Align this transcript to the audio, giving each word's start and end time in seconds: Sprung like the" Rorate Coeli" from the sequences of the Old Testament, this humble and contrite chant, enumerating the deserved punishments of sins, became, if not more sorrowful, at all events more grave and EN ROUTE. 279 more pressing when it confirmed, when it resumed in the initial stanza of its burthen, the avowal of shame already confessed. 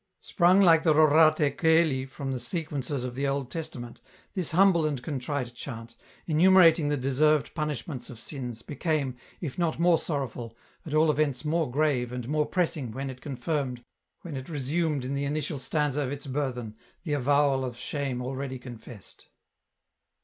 Sprung 0.19 0.61
like 0.61 0.81
the" 0.81 0.95
Rorate 0.95 1.55
Coeli" 1.59 2.09
from 2.09 2.31
the 2.31 2.39
sequences 2.39 3.03
of 3.03 3.13
the 3.13 3.27
Old 3.27 3.51
Testament, 3.51 4.01
this 4.33 4.49
humble 4.49 4.83
and 4.87 4.99
contrite 4.99 5.53
chant, 5.53 5.93
enumerating 6.25 6.89
the 6.89 6.97
deserved 6.97 7.53
punishments 7.53 8.09
of 8.09 8.19
sins, 8.19 8.63
became, 8.63 9.15
if 9.41 9.59
not 9.59 9.77
more 9.77 9.99
sorrowful, 9.99 10.57
at 10.87 10.95
all 10.95 11.11
events 11.11 11.45
more 11.45 11.69
grave 11.69 12.11
and 12.11 12.25
EN 12.25 12.31
ROUTE. 12.31 12.45
279 12.45 12.45
more 12.45 12.45
pressing 12.87 12.91
when 12.93 13.11
it 13.15 13.21
confirmed, 13.21 13.83
when 14.21 14.35
it 14.35 14.49
resumed 14.49 15.05
in 15.05 15.13
the 15.13 15.25
initial 15.25 15.59
stanza 15.59 16.01
of 16.01 16.11
its 16.11 16.25
burthen, 16.25 16.75
the 17.03 17.13
avowal 17.13 17.63
of 17.63 17.77
shame 17.77 18.23
already 18.23 18.57
confessed. 18.57 19.27